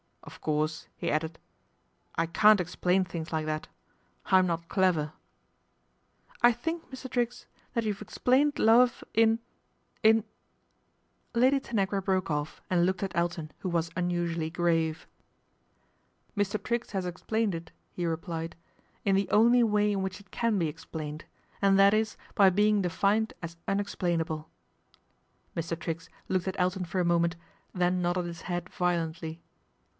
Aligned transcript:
"Of 0.31 0.39
course," 0.41 0.87
he 0.97 1.11
added, 1.11 1.37
I 2.15 2.25
can't 2.25 2.59
explain 2.61 3.03
things 3.05 3.31
like 3.31 3.45
that. 3.47 3.67
I'm 4.27 4.45
not 4.47 4.67
clever."" 4.69 5.13
I 6.43 6.51
think, 6.51 6.83
i\lr. 6.91 7.09
Triggs, 7.09 7.45
that 7.73 7.83
you've 7.83 8.01
explained 8.01 8.55
>ve 8.55 8.89
in 9.13 9.39
in 10.01 10.23
Lady 11.35 11.59
Tanagra 11.59 12.01
broke 12.03 12.31
off 12.31 12.61
and 12.69 12.87
oked 12.87 13.03
at 13.03 13.15
Elton, 13.15 13.51
who 13.59 13.69
was 13.69 13.91
unusually 13.95 14.49
grave. 14.49 15.07
222 16.35 16.35
PATRICIA 16.35 16.35
BRENT, 16.35 16.43
SPINSTER" 16.45 16.59
Mr. 16.59 16.63
Triggs 16.63 16.91
has 16.91 17.05
explained 17.05 17.55
it," 17.55 17.71
he 17.91 18.05
replied, 18.05 18.55
"in 19.05 19.15
the 19.15 19.29
only 19.29 19.63
way 19.63 19.91
in 19.91 20.01
which 20.01 20.19
it 20.19 20.31
can 20.31 20.57
be 20.57 20.67
explained, 20.67 21.25
and 21.61 21.77
that 21.77 21.93
is 21.93 22.17
by 22.33 22.49
being 22.49 22.81
defined 22.81 23.33
as 23.43 23.57
unexplainable." 23.67 24.49
Mr. 25.55 25.77
Triggs 25.79 26.09
looked 26.27 26.47
at 26.47 26.59
Elton 26.59 26.85
for 26.85 26.99
a 26.99 27.05
moment, 27.05 27.35
then 27.73 28.01
nodded 28.01 28.25
his 28.25 28.43
head 28.43 28.69
violently. 28.69 29.41